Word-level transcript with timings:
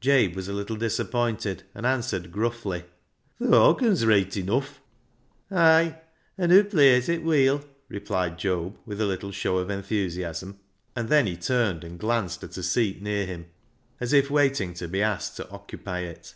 Jabe 0.00 0.34
was 0.34 0.48
a 0.48 0.54
little 0.54 0.76
disappointed, 0.76 1.62
and 1.74 1.84
answered 1.84 2.32
gruffly 2.32 2.84
—"Th' 3.38 3.50
horR 3.50 3.78
in's 3.82 4.06
reet 4.06 4.30
enufif." 4.30 4.78
382 5.50 5.50
BECKSIDE 5.50 5.50
LIGHTS" 5.50 5.50
Ay, 5.60 6.00
an' 6.38 6.48
hoo 6.50 6.64
plays 6.64 7.08
it 7.10 7.22
vveel," 7.22 7.64
replied 7.90 8.38
Job, 8.38 8.78
with 8.86 8.98
a 8.98 9.04
little 9.06 9.30
show 9.30 9.58
of 9.58 9.68
enthusiasm, 9.68 10.58
and 10.96 11.10
then 11.10 11.26
he 11.26 11.36
turned 11.36 11.84
and 11.84 11.98
glanced 11.98 12.42
at 12.42 12.56
a 12.56 12.62
seat 12.62 13.02
near 13.02 13.26
him, 13.26 13.44
as 14.00 14.14
if 14.14 14.30
waiting 14.30 14.72
to 14.72 14.88
be 14.88 15.02
asked 15.02 15.36
to 15.36 15.46
occupy 15.50 15.98
it. 15.98 16.34